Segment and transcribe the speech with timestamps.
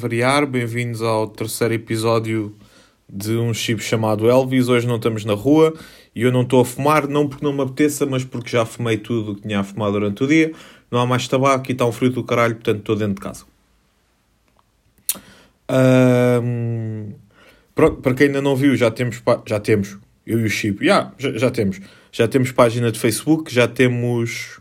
[0.00, 2.56] variar, bem-vindos ao terceiro episódio
[3.06, 4.66] de um chip chamado Elvis.
[4.66, 5.74] Hoje não estamos na rua
[6.14, 8.96] e eu não estou a fumar, não porque não me apeteça, mas porque já fumei
[8.96, 10.52] tudo o que tinha a fumar durante o dia.
[10.90, 13.44] Não há mais tabaco e está um frio do caralho, portanto estou dentro de casa.
[17.74, 21.12] Pronto, para quem ainda não viu, já temos, já temos, eu e o Chip, yeah,
[21.18, 21.78] já, já temos,
[22.10, 24.60] já temos página de Facebook, já temos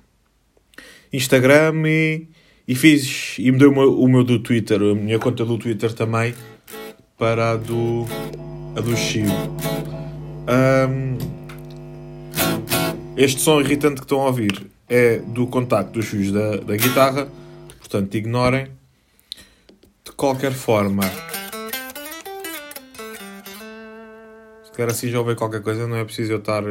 [1.13, 2.27] Instagram e
[2.69, 3.35] e fiz.
[3.39, 6.35] E mudei o meu, o meu do Twitter, a minha conta do Twitter também,
[7.17, 8.05] para a do.
[8.77, 9.33] a do Chivo.
[10.47, 11.17] Um,
[13.17, 17.27] este som irritante que estão a ouvir é do contacto dos fios da, da guitarra,
[17.79, 18.67] portanto ignorem.
[20.05, 21.03] De qualquer forma,
[24.63, 26.63] se quer assim já ouvir qualquer coisa, não é preciso eu estar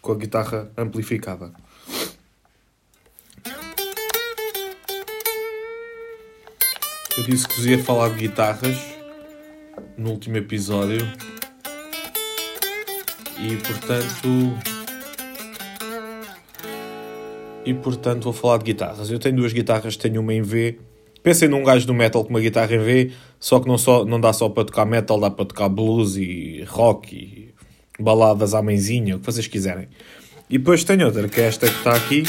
[0.00, 1.52] com a guitarra amplificada.
[7.22, 8.76] Eu disse que vos ia falar de guitarras
[9.96, 11.06] no último episódio.
[13.38, 14.58] E portanto.
[17.64, 19.08] E portanto vou falar de guitarras.
[19.08, 20.80] Eu tenho duas guitarras, tenho uma em V.
[21.22, 24.20] Pensem num gajo do metal com uma guitarra em V, só que não, só, não
[24.20, 27.54] dá só para tocar metal, dá para tocar blues e rock e
[28.02, 29.86] baladas à mãezinha, o que vocês quiserem.
[30.50, 32.24] E depois tenho outra, que é esta que está aqui,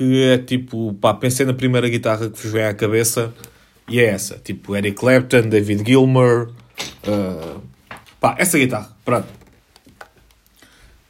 [0.00, 3.34] que é tipo, pá, pensei na primeira guitarra que vos vem à cabeça
[3.86, 6.54] e é essa, tipo Eric Clapton, David Gilmour,
[7.06, 7.60] uh,
[8.18, 9.28] pá, essa guitarra, pronto.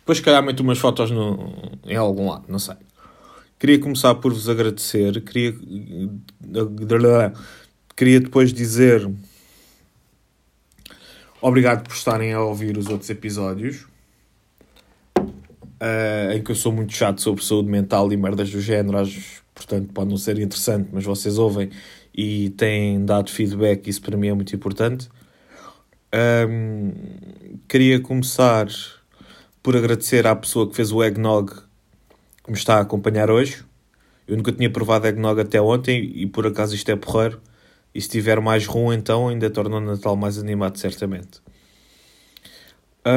[0.00, 2.74] Depois, se calhar, meto umas fotos no, em algum lado, não sei.
[3.60, 5.54] Queria começar por vos agradecer, queria,
[7.94, 9.08] queria depois dizer
[11.40, 13.86] obrigado por estarem a ouvir os outros episódios
[15.80, 18.98] uh, em que eu sou muito chato sobre saúde mental e merdas do género,
[19.54, 21.70] portanto pode não ser interessante, mas vocês ouvem
[22.14, 25.08] e têm dado feedback, isso para mim é muito importante.
[26.12, 26.92] Um,
[27.68, 28.66] queria começar
[29.62, 31.52] por agradecer à pessoa que fez o eggnog
[32.42, 33.64] que me está a acompanhar hoje.
[34.26, 37.40] Eu nunca tinha provado eggnog até ontem e por acaso isto é porreiro.
[37.94, 41.40] E se tiver mais rum, então ainda torna o Natal mais animado, certamente.
[43.02, 43.10] Que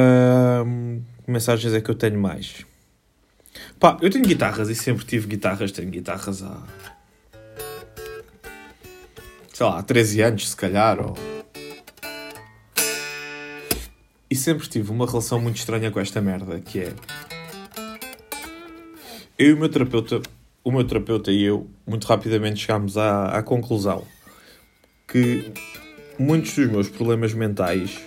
[1.33, 2.65] mensagens é que eu tenho mais?
[3.79, 5.71] Pá, eu tenho guitarras e sempre tive guitarras.
[5.71, 6.63] Tenho guitarras há.
[9.51, 10.99] sei lá, há 13 anos, se calhar.
[10.99, 11.15] Ou...
[14.29, 16.93] E sempre tive uma relação muito estranha com esta merda, que é.
[19.37, 20.21] Eu e o meu terapeuta,
[20.63, 24.05] o meu terapeuta e eu, muito rapidamente chegámos à, à conclusão
[25.07, 25.51] que
[26.17, 27.99] muitos dos meus problemas mentais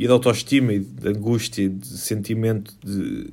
[0.00, 3.26] e de autoestima e de angústia, de sentimento de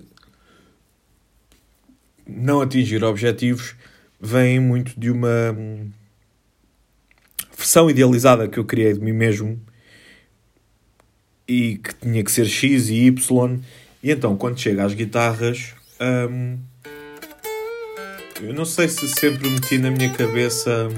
[2.27, 3.73] não atingir objetivos,
[4.19, 5.55] vem muito de uma
[7.55, 9.57] versão idealizada que eu criei de mim mesmo
[11.47, 13.59] e que tinha que ser X e Y.
[14.03, 15.73] E então, quando chega às guitarras,
[16.29, 16.57] hum,
[18.41, 20.89] eu não sei se sempre meti na minha cabeça.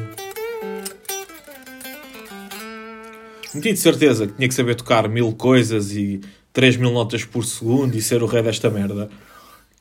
[3.54, 6.22] Meti de certeza que tinha que saber tocar mil coisas e
[6.54, 9.10] 3 mil notas por segundo e ser o rei desta merda.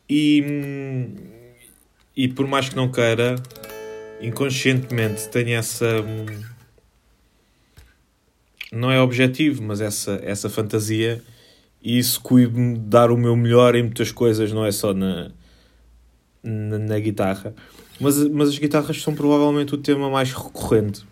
[0.08, 0.42] E,
[2.16, 3.36] e por mais que não queira,
[4.22, 5.86] inconscientemente tenho essa.
[8.72, 11.22] Não é objetivo, mas essa, essa fantasia.
[11.82, 15.30] E isso coíbe-me de dar o meu melhor em muitas coisas, não é só na,
[16.42, 17.54] na, na guitarra.
[18.00, 21.06] Mas, mas as guitarras são provavelmente o tema mais recorrente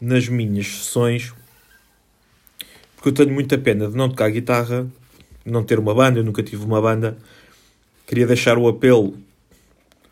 [0.00, 1.32] nas minhas sessões
[3.06, 4.84] porque eu tenho muita pena de não tocar guitarra,
[5.44, 7.16] não ter uma banda, eu nunca tive uma banda.
[8.04, 9.16] Queria deixar o apelo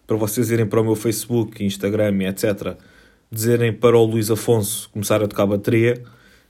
[0.06, 2.76] para vocês irem para o meu Facebook, Instagram, etc.
[3.32, 6.04] Dizerem para o Luís Afonso começar a tocar bateria,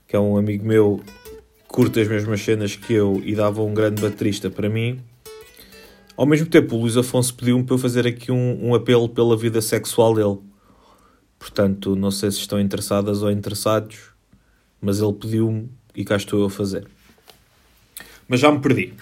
[0.07, 3.73] que é um amigo meu que curte as mesmas cenas que eu e dava um
[3.73, 4.99] grande baterista para mim.
[6.15, 9.35] Ao mesmo tempo, o Luís Afonso pediu-me para eu fazer aqui um, um apelo pela
[9.35, 10.37] vida sexual dele.
[11.39, 14.11] Portanto, não sei se estão interessadas ou interessados,
[14.79, 16.87] mas ele pediu-me e cá estou a fazer.
[18.27, 18.93] Mas já me perdi.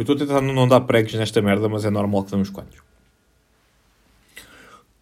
[0.00, 2.78] Eu estou tentando não dar pregos nesta merda, mas é normal que damos quantos.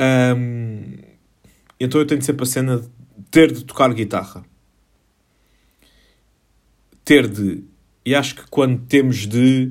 [0.00, 0.96] Um,
[1.78, 2.88] então eu tenho sempre a cena de
[3.30, 4.44] ter de tocar guitarra.
[7.04, 7.62] Ter de.
[8.08, 9.70] E acho que quando temos de.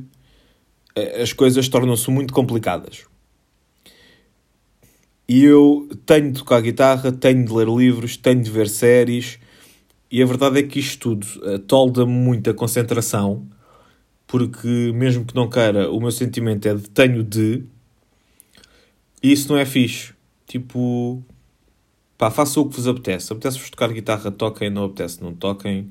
[1.19, 3.05] as coisas tornam-se muito complicadas.
[5.27, 9.39] E eu tenho de tocar guitarra, tenho de ler livros, tenho de ver séries.
[10.11, 13.47] E a verdade é que isto tudo uh, tolda-me muito a concentração,
[14.27, 17.63] porque mesmo que não queira, o meu sentimento é de tenho de.
[19.23, 20.13] E isso não é fixe.
[20.45, 21.23] Tipo,
[22.19, 23.33] pá, façam o que vos apetece.
[23.33, 25.89] Apetece-vos tocar guitarra, toquem, não apetece, não toquem.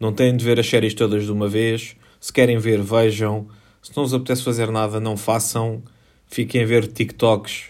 [0.00, 1.94] Não têm de ver as séries todas de uma vez.
[2.18, 3.46] Se querem ver, vejam.
[3.82, 5.82] Se não vos apetece fazer nada, não façam.
[6.26, 7.64] Fiquem a ver TikToks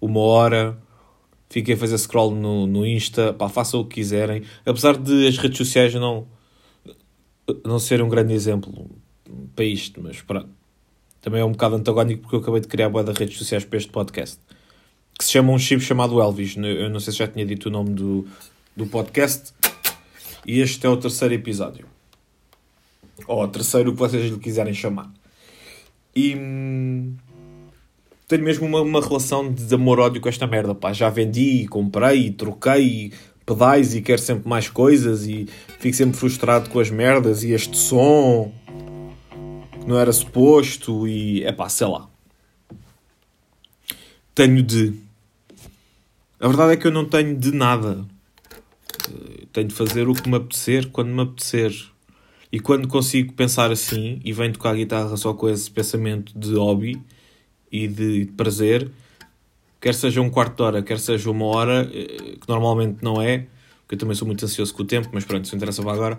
[0.00, 0.78] uma hora.
[1.50, 3.32] Fiquem a fazer scroll no, no Insta.
[3.32, 4.44] Pá, façam o que quiserem.
[4.64, 6.26] Apesar de as redes sociais não,
[7.64, 8.88] não serem um grande exemplo
[9.54, 10.48] para isto, mas pronto.
[11.20, 13.78] Também é um bocado antagónico porque eu acabei de criar boa de redes sociais para
[13.78, 14.38] este podcast.
[15.18, 16.56] Que se chama um chip chamado Elvis.
[16.56, 18.26] Eu não sei se já tinha dito o nome do,
[18.76, 19.52] do podcast.
[20.46, 21.86] E este é o terceiro episódio.
[23.26, 25.10] Ou o terceiro, o que vocês lhe quiserem chamar.
[26.14, 27.16] E hum,
[28.26, 30.92] tenho mesmo uma, uma relação de amor-ódio com esta merda, pá.
[30.92, 33.12] Já vendi, comprei, troquei
[33.44, 35.48] pedais e quero sempre mais coisas e
[35.78, 38.52] fico sempre frustrado com as merdas e este som
[39.86, 42.08] não era suposto e é pá, sei lá.
[44.34, 44.94] Tenho de.
[46.40, 48.04] A verdade é que eu não tenho de nada.
[49.52, 51.72] Tenho de fazer o que me apetecer quando me apetecer.
[52.50, 56.54] E quando consigo pensar assim e venho tocar a guitarra só com esse pensamento de
[56.54, 57.00] hobby
[57.70, 58.90] e de prazer,
[59.80, 63.46] quer seja um quarto de hora, quer seja uma hora, eh, que normalmente não é,
[63.80, 66.18] porque eu também sou muito ansioso com o tempo, mas pronto, isso interessa para agora,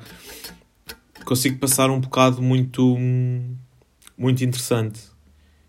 [1.24, 2.97] consigo passar um bocado muito,
[4.18, 5.01] muito interessante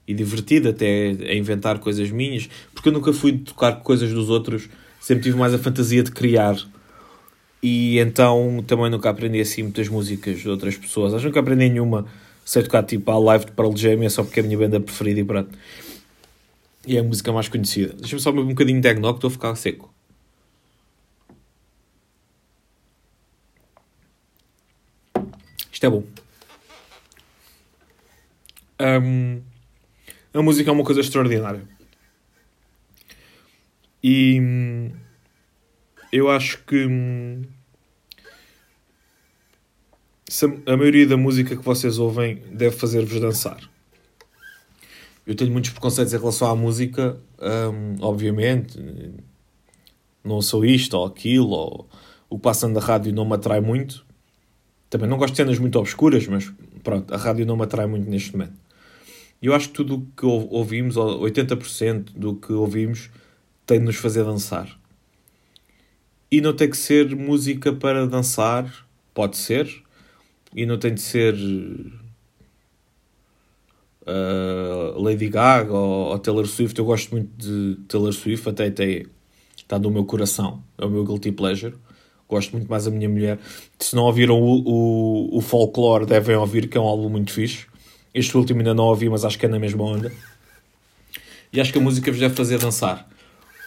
[0.06, 4.68] e divertido até a inventar coisas minhas, porque eu nunca fui tocar coisas dos outros,
[5.00, 6.56] sempre tive mais a fantasia de criar.
[7.66, 11.14] E então também nunca aprendi assim muitas músicas de outras pessoas.
[11.14, 12.06] Acho que nunca aprendi nenhuma.
[12.44, 14.78] Sei tocar tipo a live de Pearl Jam é só porque é a minha banda
[14.78, 15.58] preferida e pronto.
[16.86, 17.94] E é a música mais conhecida.
[17.94, 19.90] Deixa-me só um bocadinho de eggnog estou a ficar seco.
[25.72, 26.04] Isto é bom.
[28.78, 29.40] Um,
[30.34, 31.62] a música é uma coisa extraordinária.
[34.02, 34.90] E hum,
[36.12, 37.42] eu acho que hum,
[40.66, 43.58] a maioria da música que vocês ouvem deve fazer-vos dançar.
[45.26, 48.78] Eu tenho muitos preconceitos em relação à música, um, obviamente.
[50.22, 51.88] Não sou isto ou aquilo, ou
[52.28, 54.04] o que passa na rádio não me atrai muito.
[54.90, 56.52] Também não gosto de cenas muito obscuras, mas
[56.82, 58.54] pronto, a rádio não me atrai muito neste momento.
[59.40, 63.10] Eu acho que tudo o que ouvimos, 80% do que ouvimos,
[63.66, 64.78] tem de nos fazer dançar.
[66.30, 69.83] E não tem que ser música para dançar, pode ser,
[70.54, 71.34] e não tem de ser
[74.06, 76.78] uh, Lady Gaga ou, ou, Taylor Swift.
[76.78, 79.04] Eu gosto muito de Taylor Swift, até, até
[79.56, 81.74] está no meu coração, é o meu guilty pleasure.
[82.28, 83.38] Gosto muito mais da minha mulher.
[83.78, 87.66] Se não ouviram o, o, o Folklore, devem ouvir, que é um álbum muito fixe.
[88.14, 90.10] Este último ainda não ouvi, mas acho que é na mesma onda.
[91.52, 93.08] E acho que a música vos deve fazer dançar.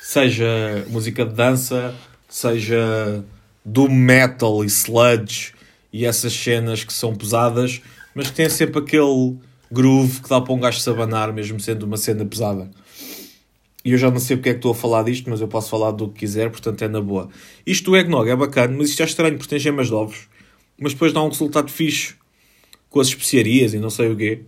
[0.01, 1.93] Seja música de dança,
[2.27, 3.23] seja
[3.63, 5.53] do metal e sludge
[5.97, 7.81] e essas cenas que são pesadas,
[8.13, 9.35] mas que tem sempre aquele
[9.71, 12.69] groove que dá para um gajo se abanar, mesmo sendo uma cena pesada.
[13.83, 15.71] E eu já não sei porque é que estou a falar disto, mas eu posso
[15.71, 17.29] falar do que quiser, portanto é na boa.
[17.65, 20.27] Isto do eggnog é bacana, mas isto é estranho porque tem gemas de ovos.
[20.79, 22.13] Mas depois dá um resultado fixe
[22.87, 24.43] com as especiarias e não sei o quê.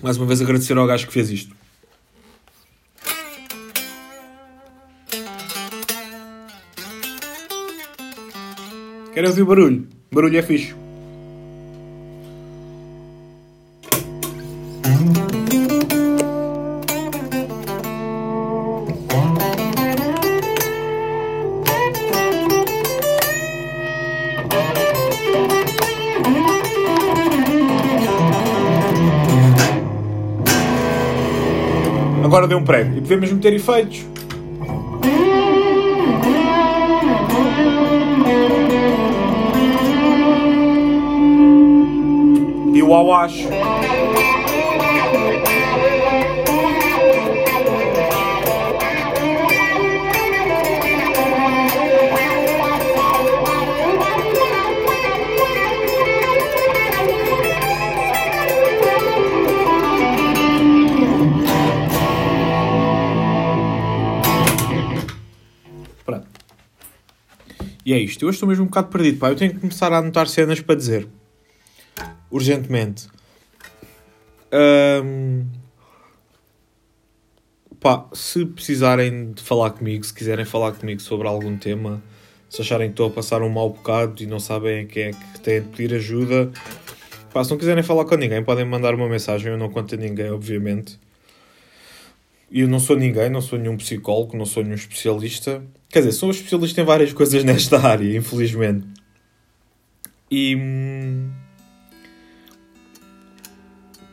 [0.00, 1.56] Mais uma vez agradecer ao gajo que fez isto.
[9.20, 9.86] Querem ouvir barulho?
[10.10, 10.74] Barulho é fixe.
[32.24, 32.96] Agora deu um prego.
[32.96, 34.02] E podemos meter efeitos.
[42.92, 43.48] Eu acho.
[67.86, 68.24] E é isto.
[68.24, 69.30] Eu estou mesmo um bocado perdido, pá.
[69.30, 71.08] Eu tenho que começar a anotar cenas para dizer.
[72.30, 73.08] Urgentemente.
[74.52, 75.46] Um...
[77.80, 82.02] Pá, se precisarem de falar comigo, se quiserem falar comigo sobre algum tema,
[82.48, 85.10] se acharem que estou a passar um mau bocado e não sabem a quem é
[85.12, 86.52] que têm de pedir ajuda,
[87.32, 89.50] pá, se não quiserem falar com ninguém, podem mandar uma mensagem.
[89.50, 90.98] Eu não conto a ninguém, obviamente.
[92.50, 95.62] E eu não sou ninguém, não sou nenhum psicólogo, não sou nenhum especialista.
[95.88, 98.86] Quer dizer, sou especialista em várias coisas nesta área, infelizmente.
[100.30, 100.56] E.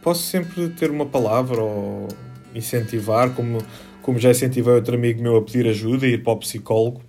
[0.08, 2.08] Posso sempre ter uma palavra ou
[2.56, 3.58] incentivar, como,
[4.02, 7.02] como já incentivei outro amigo meu a pedir ajuda e ir para o psicólogo.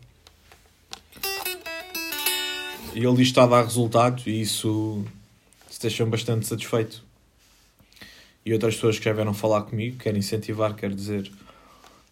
[2.93, 5.05] E ele está a dar resultado e isso
[5.71, 7.05] se deixa-me bastante satisfeito
[8.45, 11.31] e outras pessoas que já vieram falar comigo, quero incentivar, quer dizer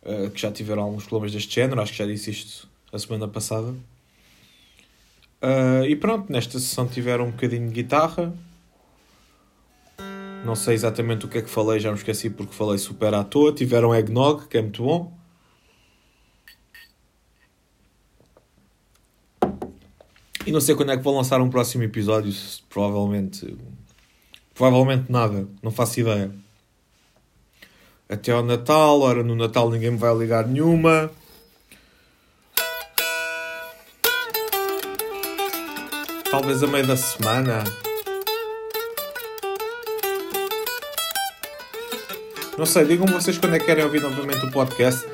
[0.05, 3.27] uh, que já tiveram alguns problemas deste género, acho que já disse isto a semana
[3.27, 3.75] passada.
[5.43, 8.33] Uh, e pronto, nesta sessão tiveram um bocadinho de guitarra.
[10.47, 13.25] Não sei exatamente o que é que falei, já me esqueci porque falei super à
[13.25, 13.53] toa.
[13.53, 15.13] Tiveram eggnog, que é muito bom.
[20.47, 22.33] E não sei quando é que vou lançar um próximo episódio,
[22.69, 23.57] provavelmente
[24.55, 26.31] Provavelmente nada, não faço ideia.
[28.09, 31.11] Até ao Natal, ora no Natal ninguém me vai ligar nenhuma.
[36.31, 37.65] Talvez a meio da semana.
[42.59, 45.07] Não sei, digam vocês quando é que querem ouvir novamente o podcast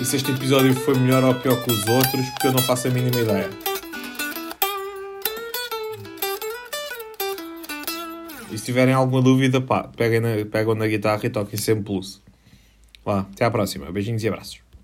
[0.00, 2.86] e se este episódio foi melhor ou pior que os outros, porque eu não faço
[2.86, 3.50] a mínima ideia.
[8.52, 12.22] E se tiverem alguma dúvida, pá, peguem na, pegam na guitarra e toquem sempre blues.
[13.04, 13.90] Vá, até à próxima.
[13.90, 14.67] Beijinhos e abraços.